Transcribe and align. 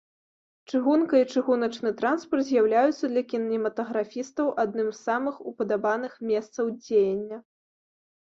Чыгунка 0.69 1.17
і 1.23 1.25
чыгуначны 1.33 1.89
транспарт 1.99 2.47
з'яўляюцца 2.47 3.05
для 3.11 3.21
кінематаграфістаў 3.33 4.45
адным 4.65 4.89
з 4.93 4.97
самых 5.07 5.35
упадабаных 5.51 6.13
месцаў 6.31 6.65
дзеяння. 6.83 7.37